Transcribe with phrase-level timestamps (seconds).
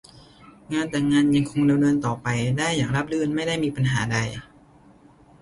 [0.73, 4.17] งานแต่งงานยังคงดำเนินต่อไปได้อย่างราบรื่นไม่ได้มีปัญหาใด